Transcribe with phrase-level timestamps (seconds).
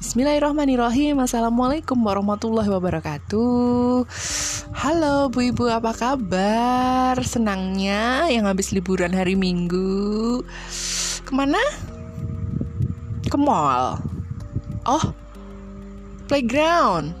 [0.00, 1.20] Bismillahirrahmanirrahim.
[1.20, 4.08] Assalamualaikum warahmatullahi wabarakatuh.
[4.72, 7.20] Halo Bu Ibu apa kabar?
[7.20, 10.40] Senangnya yang habis liburan hari Minggu.
[11.20, 11.60] Ke mana?
[13.28, 14.00] Ke mall.
[14.88, 15.04] Oh
[16.32, 17.12] Playground.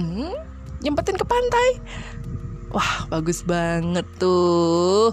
[0.00, 0.32] Hmm,
[0.80, 1.84] Nyempetin ke pantai.
[2.72, 5.12] Wah bagus banget tuh.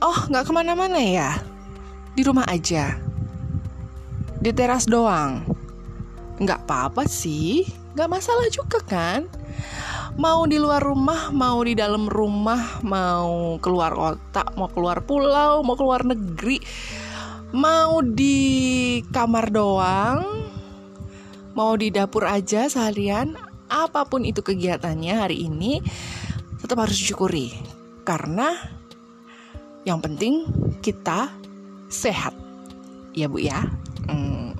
[0.00, 1.36] Oh nggak ke mana-mana ya?
[2.16, 3.11] Di rumah aja
[4.42, 5.46] di teras doang.
[6.42, 7.62] Nggak apa-apa sih,
[7.94, 9.30] nggak masalah juga kan.
[10.18, 15.78] Mau di luar rumah, mau di dalam rumah, mau keluar kota, mau keluar pulau, mau
[15.78, 16.58] keluar negeri,
[17.54, 20.20] mau di kamar doang,
[21.54, 23.38] mau di dapur aja seharian,
[23.70, 25.80] apa pun itu kegiatannya hari ini,
[26.60, 27.54] tetap harus disyukuri.
[28.02, 28.52] Karena
[29.86, 30.44] yang penting
[30.82, 31.30] kita
[31.88, 32.34] sehat.
[33.16, 33.81] Ya Bu ya.
[34.12, 34.52] Hmm.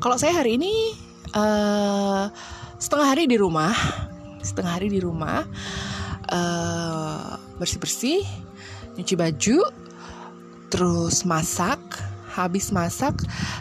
[0.00, 0.96] Kalau saya hari ini
[1.36, 2.32] uh,
[2.80, 3.72] setengah hari di rumah,
[4.40, 5.44] setengah hari di rumah
[6.32, 8.24] uh, bersih-bersih,
[8.96, 9.58] nyuci baju,
[10.72, 11.80] terus masak.
[12.34, 13.14] Habis masak,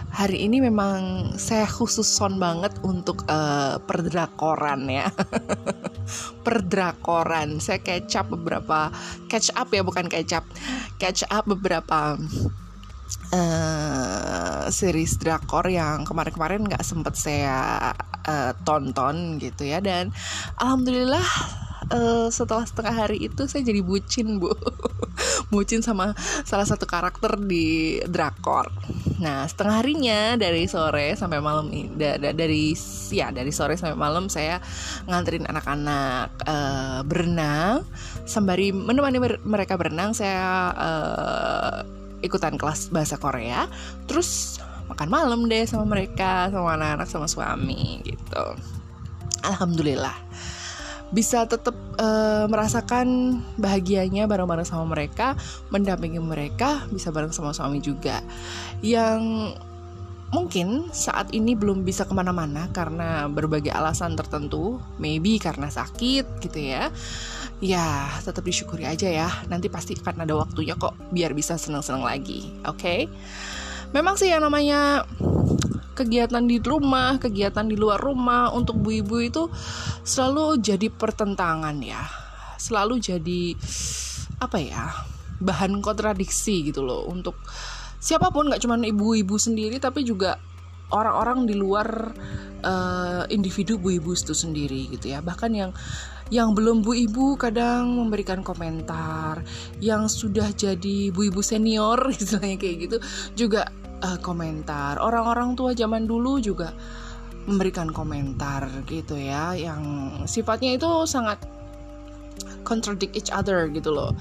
[0.09, 5.13] hari ini memang saya khusus son banget untuk uh, perdrakoran ya.
[6.45, 7.61] perdrakoran.
[7.61, 8.89] Saya catch up beberapa
[9.29, 10.41] catch up ya bukan kecap.
[10.97, 12.17] Catch up beberapa
[13.33, 17.91] uh, series drakor yang kemarin-kemarin nggak sempet saya
[18.25, 19.79] uh, tonton gitu ya.
[19.79, 20.13] Dan
[20.61, 21.27] alhamdulillah
[21.91, 24.53] uh, setelah setengah hari itu saya jadi bucin bu.
[25.53, 28.73] Bucin sama salah satu karakter di drakor.
[29.21, 32.73] Nah setengah harinya dari sore sampai malam da, da, dari
[33.13, 34.57] ya dari sore sampai malam saya
[35.05, 37.85] nganterin anak-anak uh, berenang
[38.25, 43.67] sembari menemani mereka berenang saya uh, ikutan kelas bahasa Korea
[44.07, 44.57] terus
[44.87, 48.45] makan malam deh sama mereka sama anak-anak sama suami gitu.
[49.43, 50.15] Alhamdulillah.
[51.13, 55.37] Bisa tetap uh, merasakan bahagianya bareng-bareng sama mereka
[55.69, 58.25] mendampingi mereka bisa bareng sama suami juga.
[58.81, 59.53] Yang
[60.33, 66.73] mungkin saat ini belum bisa ke mana-mana karena berbagai alasan tertentu maybe karena sakit gitu
[66.73, 66.89] ya
[67.63, 69.29] ya tetap disyukuri aja ya.
[69.47, 72.75] Nanti pasti akan ada waktunya kok biar bisa seneng-seneng lagi oke?
[72.75, 73.07] Okay?
[73.93, 75.05] memang sih yang namanya
[75.93, 79.43] kegiatan di rumah kegiatan di luar rumah untuk bu ibu itu
[80.01, 82.01] selalu jadi pertentangan ya.
[82.57, 83.53] Selalu jadi
[84.41, 84.83] apa ya
[85.37, 87.37] bahan kontradiksi gitu loh untuk
[88.01, 90.41] siapa pun nggak cuma ibu-ibu sendiri tapi juga
[90.91, 91.87] orang-orang di luar
[92.65, 95.21] uh, individu bu ibu itu sendiri gitu ya.
[95.21, 95.71] Bahkan yang
[96.31, 99.43] yang belum bu ibu kadang memberikan komentar
[99.83, 102.97] yang sudah jadi bu ibu senior istilahnya kayak gitu
[103.35, 103.67] juga
[104.03, 104.99] uh, komentar.
[104.99, 106.71] Orang-orang tua zaman dulu juga
[107.43, 109.83] memberikan komentar gitu ya yang
[110.23, 111.43] sifatnya itu sangat
[112.63, 114.15] contradict each other gitu loh.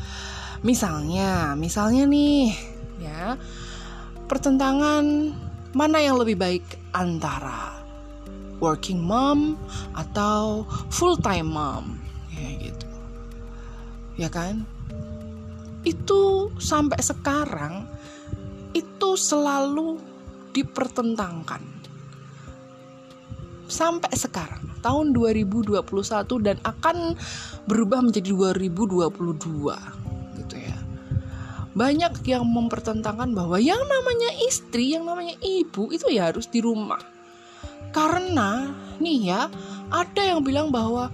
[0.66, 2.54] Misalnya misalnya nih
[3.02, 3.34] ya
[4.26, 5.34] pertentangan
[5.72, 7.71] mana yang lebih baik antara
[8.62, 9.58] working mom
[9.98, 10.62] atau
[10.94, 11.98] full time mom.
[12.30, 12.86] Ya gitu.
[14.14, 14.62] Ya kan?
[15.82, 17.90] Itu sampai sekarang
[18.70, 19.98] itu selalu
[20.54, 21.66] dipertentangkan.
[23.66, 25.82] Sampai sekarang tahun 2021
[26.44, 27.18] dan akan
[27.66, 30.02] berubah menjadi 2022
[31.72, 37.00] banyak yang mempertentangkan bahwa yang namanya istri, yang namanya ibu itu ya harus di rumah.
[37.92, 39.46] Karena nih ya,
[39.92, 41.12] ada yang bilang bahwa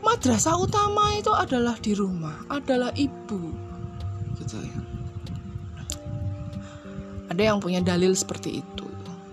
[0.00, 3.52] madrasah utama itu adalah di rumah, adalah ibu.
[4.40, 4.78] Gitu ya.
[7.28, 8.86] Ada yang punya dalil seperti itu.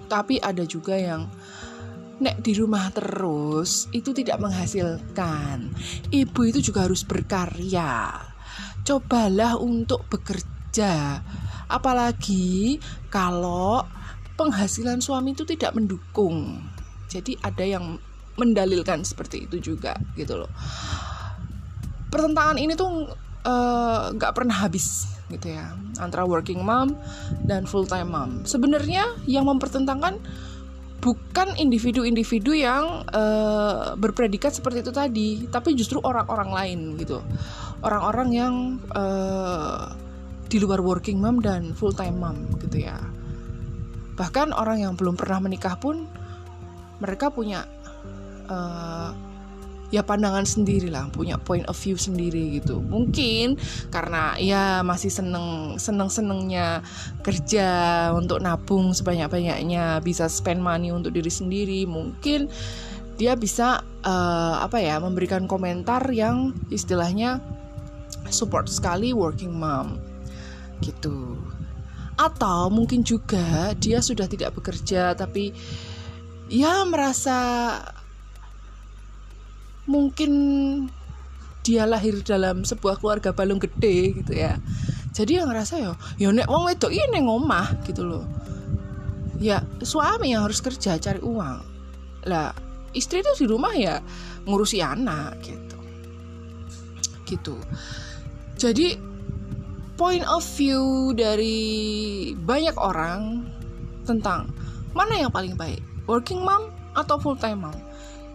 [0.06, 1.26] Tapi ada juga yang
[2.16, 5.72] nek di rumah terus itu tidak menghasilkan.
[6.12, 8.36] Ibu itu juga harus berkarya
[8.86, 11.20] cobalah untuk bekerja.
[11.66, 12.78] Apalagi
[13.10, 13.82] kalau
[14.36, 16.62] penghasilan suami itu tidak mendukung.
[17.12, 18.00] Jadi ada yang
[18.36, 20.52] mendalilkan seperti itu juga gitu loh.
[22.12, 23.12] Pertentangan ini tuh
[23.48, 26.94] eh, nggak uh, pernah habis gitu ya antara working mom
[27.48, 28.44] dan full time mom.
[28.44, 30.20] Sebenarnya yang mempertentangkan
[31.00, 37.22] bukan individu-individu yang uh, berpredikat seperti itu tadi, tapi justru orang-orang lain gitu
[37.86, 38.54] orang-orang yang
[38.98, 39.94] uh,
[40.50, 42.98] di luar working mom dan full time mom gitu ya
[44.16, 46.08] bahkan orang yang belum pernah menikah pun
[47.04, 47.68] mereka punya
[48.48, 49.12] uh,
[49.94, 52.82] ya pandangan sendiri lah punya point of view sendiri gitu.
[52.82, 53.56] Mungkin
[53.94, 56.82] karena ya masih seneng seneng senengnya
[57.22, 62.50] kerja untuk nabung sebanyak banyaknya bisa spend money untuk diri sendiri mungkin
[63.16, 67.40] dia bisa uh, apa ya memberikan komentar yang istilahnya
[68.28, 69.96] support sekali working mom
[70.84, 71.40] gitu
[72.16, 75.52] atau mungkin juga dia sudah tidak bekerja tapi
[76.48, 77.38] ya merasa
[79.86, 80.32] mungkin
[81.66, 84.58] dia lahir dalam sebuah keluarga balung gede gitu ya.
[85.16, 88.26] Jadi yang ngerasa ya ya nek wong wedok ini ngomah gitu loh.
[89.42, 91.58] Ya suami yang harus kerja cari uang.
[92.30, 92.54] Lah
[92.94, 93.98] istri itu di rumah ya
[94.46, 95.78] ngurusi anak gitu.
[97.26, 97.56] Gitu.
[98.62, 99.15] Jadi
[99.96, 101.58] point of view dari
[102.36, 103.48] banyak orang
[104.04, 104.52] tentang
[104.96, 107.76] mana yang paling baik working mom atau full time mom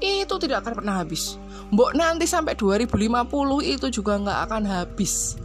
[0.00, 1.36] itu tidak akan pernah habis.
[1.70, 3.28] Mbok nanti sampai 2050
[3.62, 5.36] itu juga nggak akan habis.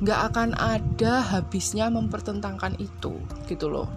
[0.00, 3.18] Nggak akan ada habisnya mempertentangkan itu
[3.50, 3.90] gitu loh.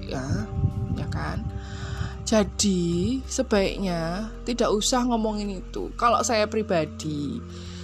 [0.00, 0.46] Ya
[0.94, 1.42] ya kan?
[2.22, 5.90] Jadi sebaiknya tidak usah ngomongin itu.
[5.98, 7.42] Kalau saya pribadi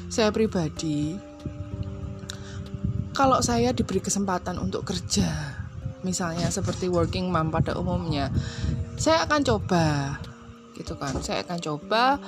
[0.08, 1.27] saya pribadi
[3.18, 5.26] kalau saya diberi kesempatan untuk kerja
[6.06, 8.30] misalnya seperti working mom pada umumnya
[8.94, 9.86] saya akan coba
[10.78, 11.10] gitu kan.
[11.18, 12.22] Saya akan coba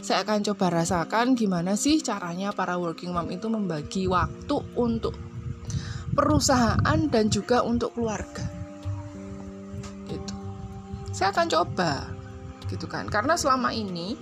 [0.00, 5.12] saya akan coba rasakan gimana sih caranya para working mom itu membagi waktu untuk
[6.16, 8.48] perusahaan dan juga untuk keluarga.
[10.08, 10.34] Gitu.
[11.12, 12.08] Saya akan coba
[12.72, 13.04] gitu kan.
[13.12, 14.16] Karena selama ini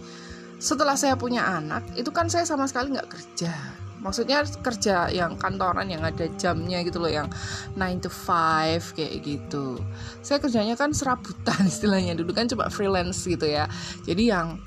[0.59, 3.55] setelah saya punya anak itu kan saya sama sekali nggak kerja
[3.99, 7.27] maksudnya kerja yang kantoran yang ada jamnya gitu loh yang
[7.75, 9.83] 9 to 5 kayak gitu.
[10.23, 12.15] Saya kerjanya kan serabutan istilahnya.
[12.15, 13.67] Dulu kan coba freelance gitu ya.
[14.07, 14.59] Jadi yang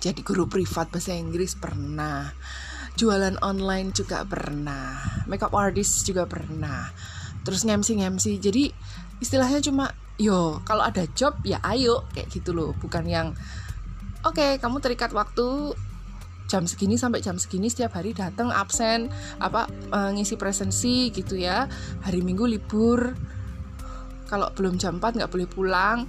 [0.00, 2.32] jadi guru privat bahasa Inggris pernah.
[2.96, 5.24] Jualan online juga pernah.
[5.28, 6.88] Makeup artist juga pernah.
[7.42, 8.70] Terus ngemsi ngemsi jadi
[9.18, 9.90] istilahnya cuma
[10.20, 12.72] yo kalau ada job ya ayo kayak gitu loh.
[12.78, 13.32] Bukan yang
[14.22, 15.74] oke okay, kamu terikat waktu
[16.52, 19.08] jam segini sampai jam segini setiap hari datang absen
[19.40, 21.64] apa uh, ngisi presensi gitu ya.
[22.04, 23.16] Hari minggu libur.
[24.28, 26.04] Kalau belum jam 4 nggak boleh pulang.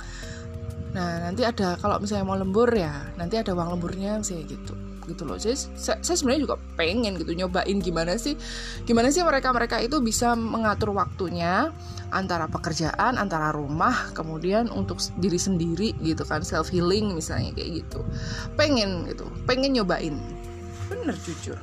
[0.91, 5.23] Nah nanti ada kalau misalnya mau lembur ya nanti ada uang lemburnya sih gitu gitu
[5.27, 5.37] loh.
[5.39, 8.37] Saya, saya, sebenarnya juga pengen gitu nyobain gimana sih
[8.87, 11.71] gimana sih mereka mereka itu bisa mengatur waktunya
[12.13, 18.01] antara pekerjaan antara rumah kemudian untuk diri sendiri gitu kan self healing misalnya kayak gitu.
[18.55, 20.15] Pengen gitu pengen nyobain.
[20.87, 21.57] Bener jujur.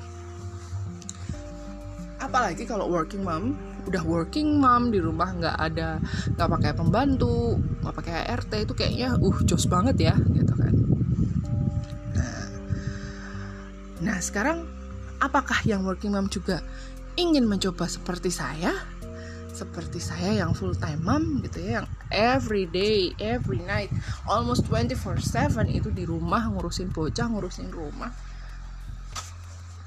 [2.20, 3.56] Apalagi kalau working mom
[3.88, 5.96] udah working mom di rumah nggak ada
[6.37, 10.75] nggak pakai pembantu nggak pakai RT itu kayaknya uh jos banget ya gitu kan
[14.00, 14.64] Nah, sekarang
[15.20, 16.64] apakah yang working mom juga
[17.20, 18.73] ingin mencoba seperti saya?
[19.52, 23.93] Seperti saya yang full time mom gitu ya, yang every day, every night,
[24.25, 28.08] almost 24/7 itu di rumah ngurusin bocah, ngurusin rumah.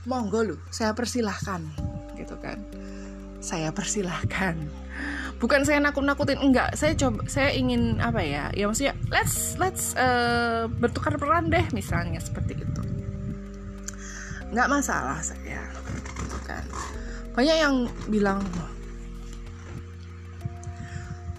[0.06, 1.64] Monggo lu, saya persilahkan
[2.14, 2.62] gitu kan.
[3.42, 4.56] Saya persilahkan.
[5.42, 8.54] Bukan saya nakut-nakutin enggak, saya coba saya ingin apa ya?
[8.54, 12.73] Ya maksudnya let's let's uh, bertukar peran deh misalnya seperti itu
[14.54, 15.66] nggak masalah saya
[16.46, 16.64] kan.
[17.34, 17.76] Banyak yang
[18.08, 18.40] bilang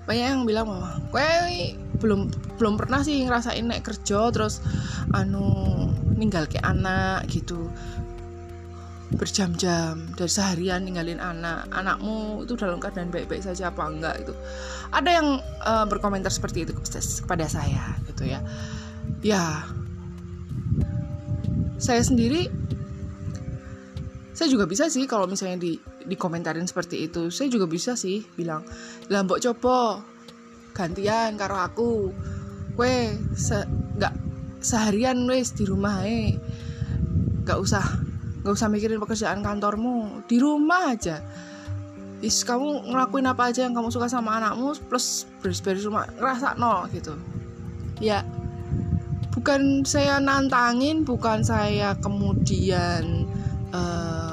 [0.05, 1.31] banyak yang bilang bahwa gue
[2.03, 2.29] belum
[2.61, 4.61] belum pernah sih ngerasain naik kerja terus
[5.17, 7.73] anu ninggal ke anak gitu.
[9.15, 14.27] Berjam-jam dari seharian ninggalin anak anakmu itu dalam keadaan baik-baik saja apa enggak?
[14.27, 14.35] Itu
[14.91, 16.75] ada yang uh, berkomentar seperti itu
[17.25, 18.43] kepada saya gitu ya.
[19.25, 19.65] Ya
[21.81, 22.49] saya sendiri
[24.35, 25.79] saya juga bisa sih kalau misalnya di
[26.11, 27.31] dikomentarin seperti itu.
[27.31, 28.67] Saya juga bisa sih bilang
[29.07, 30.03] lah mbok coba
[30.75, 32.11] gantian karo aku.
[32.75, 33.63] Kue se
[33.95, 34.15] nggak
[34.59, 36.35] seharian wes di rumah eh
[37.47, 37.85] nggak usah
[38.43, 40.27] nggak usah mikirin pekerjaan kantormu.
[40.27, 41.23] Di rumah aja.
[42.19, 46.91] Is kamu ngelakuin apa aja yang kamu suka sama anakmu plus beres-beres rumah ngerasa no
[46.91, 47.15] gitu.
[48.03, 48.27] Ya
[49.31, 53.29] bukan saya nantangin bukan saya kemudian
[53.75, 54.24] uh,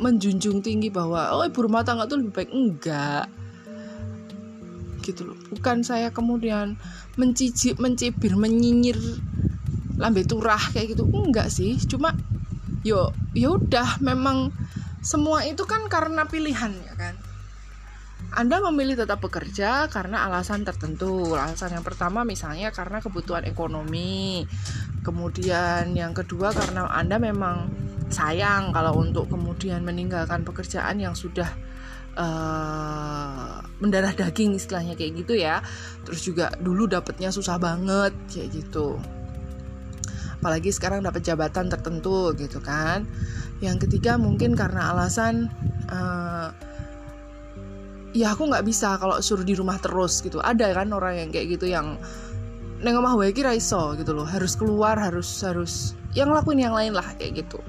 [0.00, 2.50] menjunjung tinggi bahwa oh ibu rumah tangga itu lebih baik.
[2.50, 3.28] Enggak.
[5.04, 5.36] Gitu loh.
[5.52, 6.80] Bukan saya kemudian
[7.20, 8.96] mencicip mencibir menyinyir
[10.00, 11.04] lambe turah kayak gitu.
[11.12, 11.76] Enggak sih.
[11.84, 12.16] Cuma
[12.80, 14.50] yo ya udah memang
[15.04, 17.14] semua itu kan karena pilihan ya kan?
[18.30, 21.34] Anda memilih tetap bekerja karena alasan tertentu.
[21.34, 24.46] Alasan yang pertama misalnya karena kebutuhan ekonomi.
[25.02, 31.48] Kemudian yang kedua karena Anda memang sayang kalau untuk kemudian meninggalkan pekerjaan yang sudah
[32.18, 35.64] uh, mendarah daging istilahnya kayak gitu ya.
[36.04, 38.98] Terus juga dulu dapatnya susah banget kayak gitu.
[40.40, 43.06] Apalagi sekarang dapat jabatan tertentu gitu kan.
[43.60, 45.52] Yang ketiga mungkin karena alasan
[45.92, 46.48] uh,
[48.10, 51.46] ya aku nggak bisa kalau suruh di rumah terus gitu ada kan orang yang kayak
[51.58, 51.94] gitu yang
[52.80, 57.06] neng omah wae iso gitu loh harus keluar harus harus yang lakuin yang lain lah
[57.20, 57.60] kayak gitu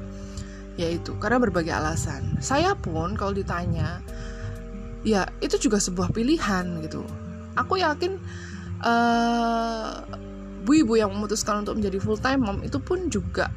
[0.81, 2.41] ya itu karena berbagai alasan.
[2.41, 4.01] Saya pun kalau ditanya
[5.05, 7.05] ya itu juga sebuah pilihan gitu.
[7.53, 8.17] Aku yakin
[8.81, 10.01] uh,
[10.65, 13.49] ibu-ibu yang memutuskan untuk menjadi full time mom itu pun juga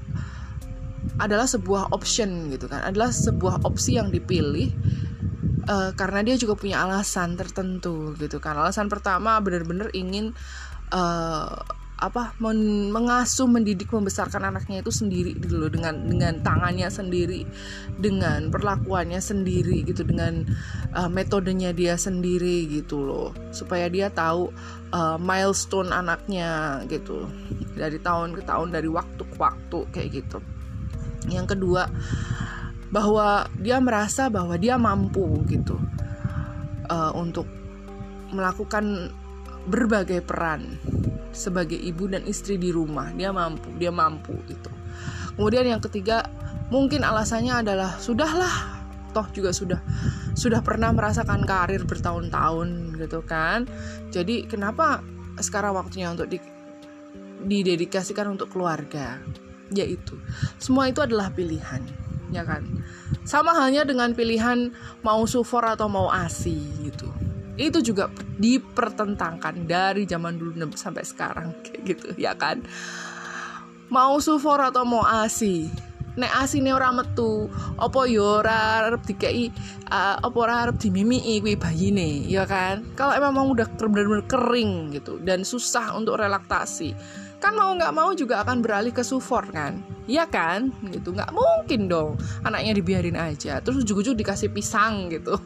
[1.21, 2.85] adalah sebuah option gitu kan.
[2.85, 4.73] Adalah sebuah opsi yang dipilih
[5.69, 8.57] uh, karena dia juga punya alasan tertentu gitu kan.
[8.61, 10.37] Alasan pertama benar-benar ingin
[10.93, 11.61] uh,
[12.05, 17.49] apa men mengasuh mendidik membesarkan anaknya itu sendiri gitu loh dengan dengan tangannya sendiri
[17.97, 20.45] dengan perlakuannya sendiri gitu dengan
[20.93, 24.53] uh, metodenya dia sendiri gitu loh supaya dia tahu
[24.93, 27.25] uh, milestone anaknya gitu
[27.73, 30.39] dari tahun ke tahun dari waktu ke waktu kayak gitu.
[31.33, 31.89] Yang kedua
[32.93, 35.81] bahwa dia merasa bahwa dia mampu gitu
[36.93, 37.49] uh, untuk
[38.29, 39.09] melakukan
[39.65, 40.77] berbagai peran
[41.35, 43.11] sebagai ibu dan istri di rumah.
[43.13, 44.71] Dia mampu dia mampu gitu.
[45.35, 46.25] Kemudian yang ketiga
[46.71, 48.87] mungkin alasannya adalah sudahlah.
[49.15, 49.79] Toh juga sudah
[50.35, 53.67] sudah pernah merasakan karir bertahun-tahun gitu kan.
[54.11, 55.03] Jadi kenapa
[55.39, 56.39] sekarang waktunya untuk di,
[57.47, 59.19] didedikasikan untuk keluarga?
[59.75, 60.19] Yaitu
[60.59, 61.83] semua itu adalah pilihan
[62.35, 62.67] ya kan?
[63.23, 64.75] Sama halnya dengan pilihan
[65.07, 67.24] mau sufor atau mau asi gitu
[67.55, 72.63] itu juga dipertentangkan dari zaman dulu sampai sekarang kayak gitu ya kan?
[73.93, 75.71] Mau sufor atau mau asi
[76.15, 79.51] nek asine ora metu apa yo ora arep dikei
[79.91, 82.87] apa ora arep dimimiki kuwi bayine ya kan?
[82.95, 86.95] Kalau emang udah benar-benar kering gitu dan susah untuk relaktasi
[87.45, 89.85] kan mau nggak mau juga akan beralih ke sufor kan?
[90.09, 90.73] Iya kan?
[90.89, 92.17] Gitu nggak mungkin dong.
[92.41, 95.37] Anaknya dibiarin aja terus ujuk-ujuk dikasih pisang gitu.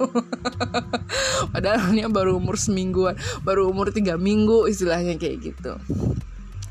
[1.53, 5.75] Padahal dia baru umur semingguan baru umur tiga minggu istilahnya kayak gitu.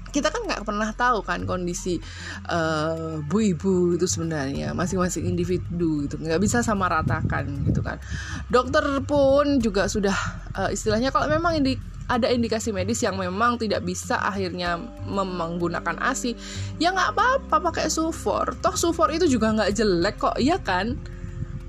[0.07, 1.99] Kita kan nggak pernah tahu kan kondisi
[2.47, 6.15] uh, bu ibu itu sebenarnya masing-masing individu gitu.
[6.23, 7.99] Nggak bisa sama ratakan gitu kan.
[8.47, 10.15] Dokter pun juga sudah
[10.55, 14.79] uh, istilahnya kalau memang ini ada indikasi medis yang memang tidak bisa akhirnya
[15.11, 16.39] menggunakan ASI
[16.79, 18.55] ya nggak apa-apa pakai sufor.
[18.63, 20.95] Toh sufor itu juga nggak jelek kok ya kan?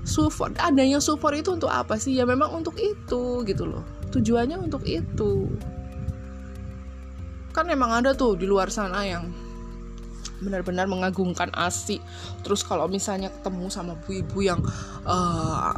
[0.07, 0.55] Sufor.
[0.55, 2.15] Adanya sufor itu untuk apa sih?
[2.15, 3.83] Ya memang untuk itu gitu loh.
[4.15, 5.51] Tujuannya untuk itu.
[7.51, 9.27] Kan memang ada tuh di luar sana yang
[10.39, 11.99] benar-benar mengagungkan ASI
[12.47, 14.63] terus kalau misalnya ketemu sama ibu-ibu yang
[15.03, 15.75] uh,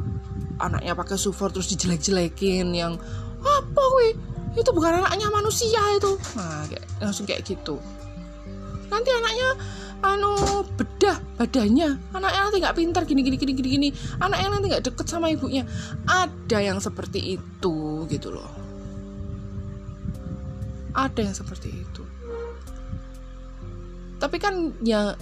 [0.61, 2.93] anaknya pakai sufor terus dijelek-jelekin yang
[3.41, 4.13] apa wih
[4.51, 6.19] itu bukan anaknya manusia itu.
[6.35, 7.79] Nah kayak, langsung kayak gitu.
[8.91, 9.49] Nanti anaknya
[10.01, 11.95] anu bedah badannya.
[12.11, 13.89] Anaknya nanti nggak pintar gini gini gini gini gini.
[14.19, 15.63] Anaknya nanti nggak deket sama ibunya.
[16.03, 18.51] Ada yang seperti itu gitu loh.
[20.91, 22.03] Ada yang seperti itu.
[24.19, 25.15] Tapi kan ya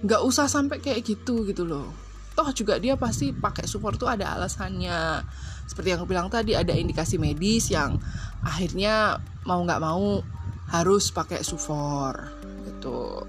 [0.00, 1.92] nggak usah sampai kayak gitu gitu loh.
[2.36, 5.24] Toh juga dia pasti pakai support tuh ada alasannya
[5.66, 7.98] seperti yang aku bilang tadi ada indikasi medis yang
[8.46, 10.22] akhirnya mau nggak mau
[10.70, 12.30] harus pakai sufor
[12.66, 13.22] gitu.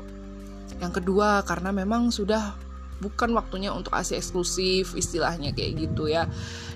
[0.78, 2.54] Yang kedua karena memang sudah
[2.98, 6.30] bukan waktunya untuk ASI eksklusif istilahnya kayak gitu ya.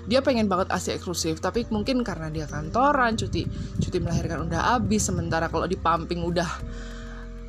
[0.06, 3.46] Dia pengen banget ASI eksklusif tapi mungkin karena dia kantoran cuti
[3.78, 6.50] cuti melahirkan udah habis sementara kalau di pumping udah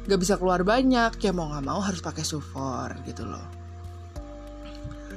[0.04, 3.63] gak bisa keluar banyak ya mau nggak mau harus pakai sufor gitu loh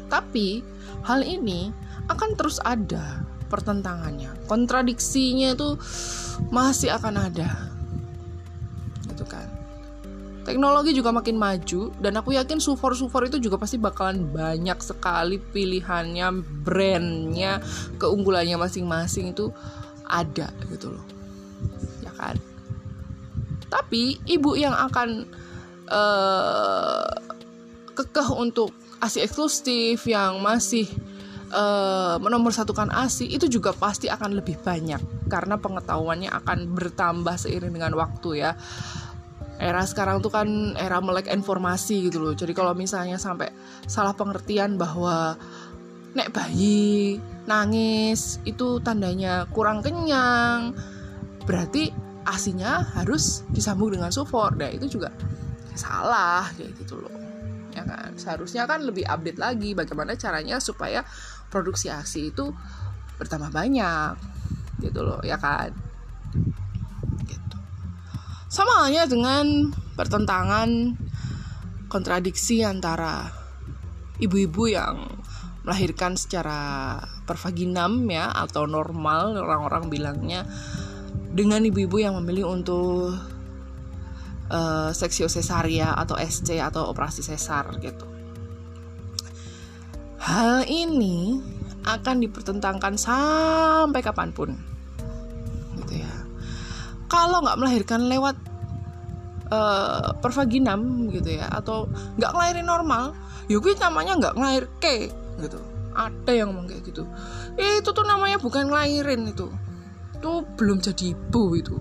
[0.07, 0.63] tapi
[1.07, 1.71] hal ini
[2.07, 4.35] akan terus ada pertentangannya.
[4.51, 5.79] Kontradiksinya itu
[6.51, 7.51] masih akan ada.
[9.07, 9.47] Gitu kan.
[10.47, 16.31] Teknologi juga makin maju dan aku yakin sufor-sufor itu juga pasti bakalan banyak sekali pilihannya
[16.63, 17.59] brandnya
[17.99, 19.51] keunggulannya masing-masing itu
[20.07, 21.03] ada gitu loh.
[21.99, 22.39] Ya kan?
[23.67, 25.27] Tapi ibu yang akan
[25.91, 27.11] uh,
[27.99, 30.89] kekeh untuk asi eksklusif yang masih
[31.53, 37.93] uh, menomorsatukan ASI itu juga pasti akan lebih banyak karena pengetahuannya akan bertambah seiring dengan
[37.95, 38.53] waktu ya.
[39.57, 42.35] Era sekarang tuh kan era melek informasi gitu loh.
[42.37, 43.49] Jadi kalau misalnya sampai
[43.89, 45.33] salah pengertian bahwa
[46.13, 47.17] nek bayi
[47.49, 50.77] nangis itu tandanya kurang kenyang
[51.49, 51.89] berarti
[52.29, 54.53] asinya harus disambung dengan sufor.
[54.61, 55.09] Nah itu juga
[55.73, 57.16] salah kayak gitu loh
[57.77, 58.17] ya kan?
[58.17, 61.05] Seharusnya kan lebih update lagi bagaimana caranya supaya
[61.53, 62.57] produksi asi itu
[63.21, 64.17] bertambah banyak
[64.81, 65.77] gitu loh ya kan?
[67.29, 67.57] Gitu.
[68.49, 70.97] Sama halnya dengan pertentangan
[71.93, 73.29] kontradiksi antara
[74.17, 74.97] ibu-ibu yang
[75.67, 80.47] melahirkan secara pervaginam ya atau normal orang-orang bilangnya
[81.37, 83.19] dengan ibu-ibu yang memilih untuk
[84.51, 88.07] uh, seksio cesaria atau SC atau operasi sesar gitu.
[90.23, 91.39] Hal ini
[91.87, 94.59] akan dipertentangkan sampai kapan pun,
[95.79, 96.13] gitu ya.
[97.07, 98.35] Kalau nggak melahirkan lewat
[99.55, 101.87] uh, pervaginam gitu ya, atau
[102.19, 103.15] nggak ngelahirin normal,
[103.47, 105.63] yuk namanya nggak ngelahir ke gitu.
[105.95, 107.07] Ada yang ngomong kayak gitu.
[107.57, 109.49] Eh, itu tuh namanya bukan ngelahirin itu.
[110.19, 111.77] Itu belum jadi ibu itu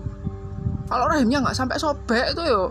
[0.86, 2.70] kalau rahimnya nggak sampai sobek itu yo.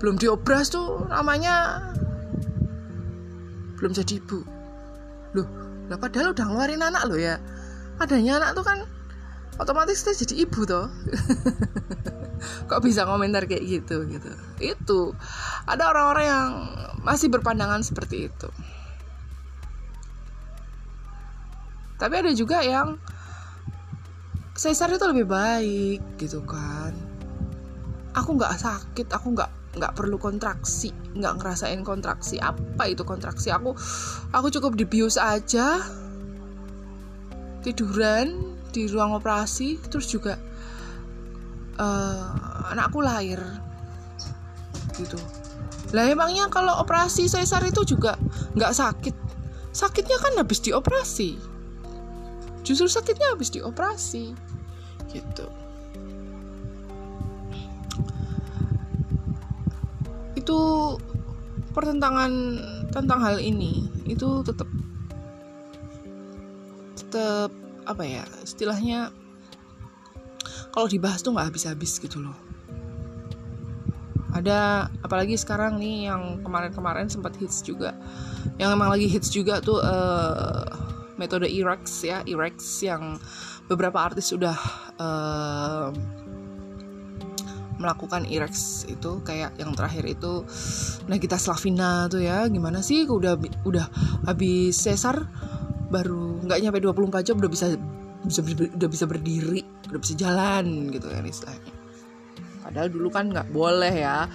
[0.00, 1.84] Belum diobras tuh namanya
[3.78, 4.40] belum jadi ibu.
[5.36, 5.48] Loh
[5.88, 7.40] lah padahal udah ngeluarin anak lo ya.
[8.00, 8.78] Adanya anak tuh kan
[9.56, 10.88] otomatis kita jadi ibu toh.
[12.70, 14.30] Kok bisa komentar kayak gitu gitu.
[14.60, 15.00] Itu.
[15.64, 16.48] Ada orang-orang yang
[17.02, 18.48] masih berpandangan seperti itu.
[21.98, 22.94] Tapi ada juga yang
[24.58, 26.77] sesar itu lebih baik gitu kan
[28.16, 32.38] aku nggak sakit aku nggak nggak perlu kontraksi nggak ngerasain kontraksi.
[32.38, 33.50] Apa itu kontraksi?
[33.50, 33.74] Aku
[34.32, 35.82] aku cukup dibius aja.
[37.66, 40.38] Tiduran di ruang operasi terus juga
[41.76, 43.42] uh, anakku lahir.
[44.94, 45.18] Gitu.
[45.92, 48.14] Lah emangnya kalau operasi sesar itu juga
[48.54, 49.16] nggak sakit?
[49.74, 51.38] Sakitnya kan habis dioperasi.
[52.62, 54.32] Justru sakitnya habis dioperasi.
[55.08, 55.67] Gitu
[60.48, 60.96] itu
[61.76, 62.32] pertentangan
[62.88, 64.64] tentang hal ini itu tetap
[66.96, 67.52] tetap
[67.84, 69.12] apa ya istilahnya
[70.72, 72.32] kalau dibahas tuh nggak habis-habis gitu loh.
[74.32, 77.92] Ada apalagi sekarang nih yang kemarin-kemarin sempat hits juga
[78.56, 80.64] yang emang lagi hits juga tuh uh,
[81.20, 83.20] metode Irex ya Irex yang
[83.68, 84.56] beberapa artis sudah
[84.96, 85.92] uh,
[87.78, 90.44] melakukan Irex itu kayak yang terakhir itu
[91.06, 93.86] Nagita Slavina tuh ya gimana sih udah udah
[94.26, 95.26] habis sesar
[95.88, 97.66] baru nggak nyampe 24 jam udah bisa
[98.26, 101.72] bisa udah bisa berdiri udah bisa jalan gitu kan istilahnya
[102.66, 104.28] padahal dulu kan nggak boleh ya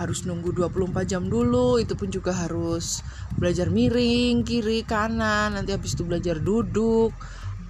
[0.00, 3.04] harus nunggu 24 jam dulu itu pun juga harus
[3.36, 7.14] belajar miring kiri kanan nanti habis itu belajar duduk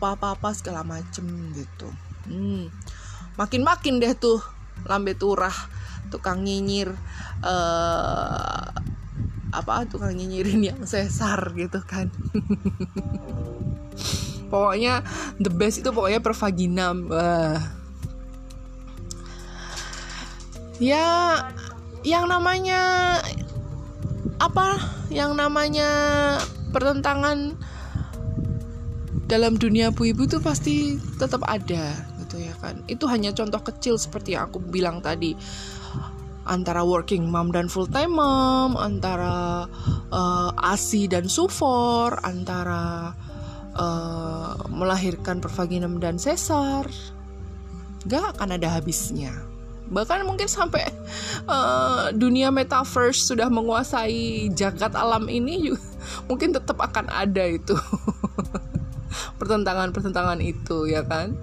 [0.02, 1.22] apa-apa segala macem
[1.54, 1.86] gitu
[2.26, 2.66] hmm.
[3.38, 4.42] makin makin deh tuh
[4.86, 5.54] lambe turah
[6.12, 6.92] tukang nyinyir
[7.44, 8.66] uh,
[9.52, 12.08] apa tukang nyinyirin yang sesar gitu kan
[14.52, 15.00] pokoknya
[15.40, 17.56] the best itu pokoknya pervaginam uh.
[20.76, 21.40] ya
[22.04, 23.16] yang namanya
[24.36, 24.76] apa
[25.08, 25.88] yang namanya
[26.72, 27.56] pertentangan
[29.30, 32.11] dalam dunia bu ibu tuh pasti tetap ada
[32.52, 32.84] ya kan.
[32.84, 35.32] Itu hanya contoh kecil seperti yang aku bilang tadi.
[36.42, 39.64] Antara working mom dan full time mom antara
[40.10, 43.14] uh, asi dan sufor antara
[43.78, 46.84] uh, melahirkan pervaginam dan sesar.
[48.04, 49.32] Gak akan ada habisnya.
[49.92, 50.88] Bahkan mungkin sampai
[51.46, 55.70] uh, dunia metaverse sudah menguasai jagat alam ini
[56.28, 57.76] mungkin tetap akan ada itu.
[59.38, 61.36] Pertentangan-pertentangan itu ya kan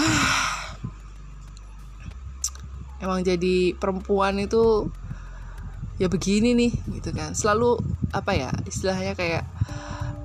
[3.04, 4.88] emang jadi perempuan itu
[6.00, 7.36] ya begini nih gitu kan.
[7.36, 7.76] Selalu
[8.10, 9.44] apa ya istilahnya kayak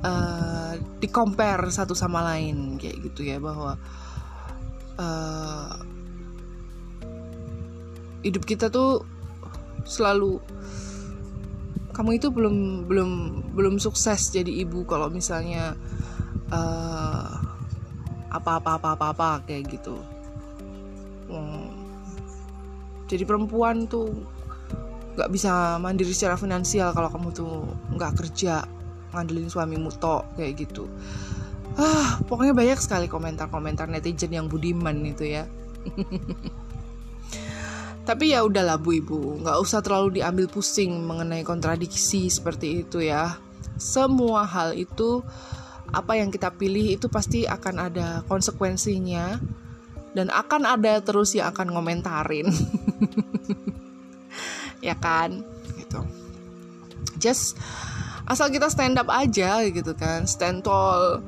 [0.02, 3.78] uh, di compare satu sama lain kayak gitu ya bahwa
[4.98, 5.76] uh,
[8.26, 9.06] hidup kita tuh
[9.86, 10.42] selalu
[11.94, 13.12] kamu itu belum belum
[13.56, 15.78] belum sukses jadi ibu kalau misalnya
[16.52, 17.55] uh,
[18.40, 19.98] apa apa apa apa apa kayak gitu.
[21.26, 21.74] Hmm.
[23.10, 24.14] jadi perempuan tuh
[25.18, 27.66] nggak bisa mandiri secara finansial kalau kamu tuh
[27.98, 28.62] nggak kerja
[29.16, 30.86] ngandelin suami muto kayak gitu.
[31.80, 35.48] Ah pokoknya banyak sekali komentar-komentar netizen yang budiman itu ya.
[38.06, 39.42] Tapi ya udahlah bu ibu.
[39.42, 43.40] Nggak usah terlalu diambil pusing mengenai kontradiksi seperti itu ya.
[43.82, 45.26] Semua hal itu
[45.96, 49.40] apa yang kita pilih itu pasti akan ada konsekuensinya
[50.12, 52.52] dan akan ada terus yang akan ngomentarin.
[54.84, 55.42] Ya kan?
[55.82, 55.98] Gitu.
[57.18, 57.58] Just
[58.30, 60.30] asal kita stand up aja gitu kan.
[60.30, 61.26] Stand tall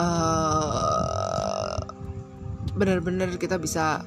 [0.00, 1.76] uh,
[2.72, 4.00] benar-benar kita bisa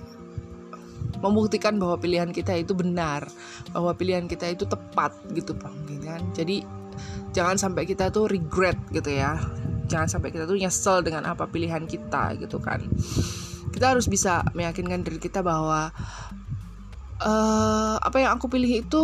[1.21, 3.29] membuktikan bahwa pilihan kita itu benar
[3.69, 6.21] bahwa pilihan kita itu tepat gitu bang gitu kan?
[6.33, 6.65] Jadi
[7.37, 9.37] jangan sampai kita tuh regret gitu ya
[9.87, 12.83] jangan sampai kita tuh nyesel dengan apa pilihan kita gitu kan.
[13.71, 15.89] Kita harus bisa meyakinkan diri kita bahwa
[17.23, 19.03] uh, apa yang aku pilih itu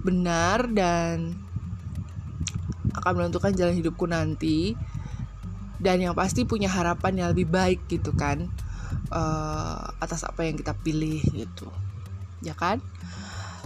[0.00, 1.36] benar dan
[2.90, 4.74] akan menentukan jalan hidupku nanti.
[5.80, 8.52] Dan yang pasti punya harapan yang lebih baik gitu kan
[9.08, 11.72] uh, atas apa yang kita pilih gitu.
[12.44, 12.84] Ya kan?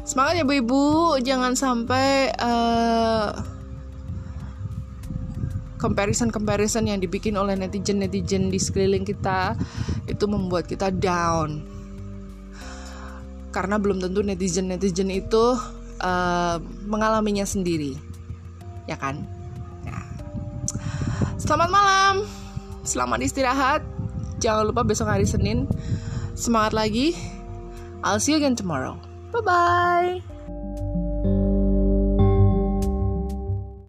[0.05, 0.85] Semangat ya bu ibu.
[1.19, 3.54] Jangan sampai uh,
[5.85, 9.53] comparison-comparison yang dibikin oleh netizen-netizen di sekeliling kita
[10.09, 11.61] itu membuat kita down.
[13.53, 15.53] Karena belum tentu netizen-netizen itu
[16.01, 16.57] uh,
[16.89, 18.01] mengalaminya sendiri.
[18.89, 19.29] Ya kan?
[19.85, 20.01] Ya.
[21.37, 22.15] Selamat malam.
[22.83, 23.85] Selamat istirahat.
[24.41, 25.69] Jangan lupa besok hari Senin
[26.33, 27.13] semangat lagi.
[28.01, 28.97] I'll see you again tomorrow.
[29.33, 30.34] Bye bye.